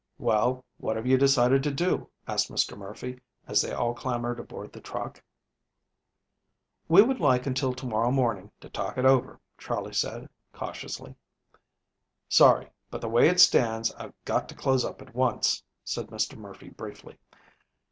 "Well, 0.17 0.65
what 0.79 0.95
have 0.95 1.05
you 1.05 1.15
decided 1.19 1.61
to 1.61 1.69
do?" 1.69 2.09
asked 2.27 2.49
Mr. 2.49 2.75
Murphy, 2.75 3.19
as 3.47 3.61
they 3.61 3.71
all 3.71 3.93
clambered 3.93 4.39
aboard 4.39 4.73
the 4.73 4.81
truck. 4.81 5.21
"We 6.87 7.03
would 7.03 7.19
like 7.19 7.45
until 7.45 7.75
to 7.75 7.85
morrow 7.85 8.09
morning 8.09 8.49
to 8.61 8.69
talk 8.71 8.97
it 8.97 9.05
over," 9.05 9.39
Charley 9.59 9.93
said 9.93 10.27
cautiously. 10.53 11.13
"Sorry, 12.27 12.71
but 12.89 12.99
the 12.99 13.09
way 13.09 13.27
it 13.29 13.39
stands, 13.39 13.93
I've 13.93 14.15
got 14.25 14.49
to 14.49 14.55
close 14.55 14.83
up 14.83 15.03
at 15.03 15.13
once," 15.13 15.61
said 15.83 16.07
Mr. 16.07 16.35
Murphy 16.35 16.69
briefly. 16.69 17.19